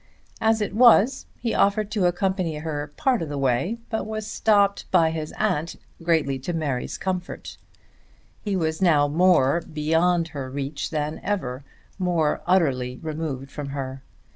As 0.41 0.61
it 0.61 0.73
was 0.73 1.27
he 1.37 1.53
offered 1.53 1.91
to 1.91 2.07
accompany 2.07 2.55
her 2.55 2.81
a 2.81 2.87
part 2.87 3.21
of 3.21 3.29
the 3.29 3.37
way, 3.37 3.77
but 3.91 4.07
was 4.07 4.25
stopped 4.25 4.89
by 4.89 5.11
his 5.11 5.31
aunt, 5.33 5.75
greatly 6.01 6.39
to 6.39 6.53
Mary's 6.53 6.97
comfort. 6.97 7.55
He 8.43 8.55
was 8.55 8.81
now 8.81 9.07
more 9.07 9.61
beyond 9.61 10.29
her 10.29 10.49
reach 10.49 10.89
than 10.89 11.19
ever, 11.21 11.63
more 11.99 12.41
utterly 12.47 12.97
removed 13.03 13.51
from 13.51 13.67
her. 13.77 14.01